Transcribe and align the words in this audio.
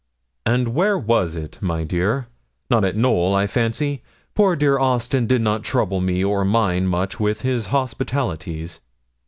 'And 0.47 0.69
where 0.69 0.97
was 0.97 1.35
it, 1.35 1.59
my 1.61 1.83
dear? 1.83 2.25
Not 2.71 2.83
at 2.83 2.95
Knowl, 2.95 3.35
I 3.35 3.45
fancy. 3.45 4.01
Poor 4.33 4.55
dear 4.55 4.79
Austin 4.79 5.27
did 5.27 5.43
not 5.43 5.61
trouble 5.63 6.01
me 6.01 6.23
or 6.23 6.43
mine 6.43 6.87
much 6.87 7.19
with 7.19 7.43
his 7.43 7.67
hospitalities.' 7.67 8.81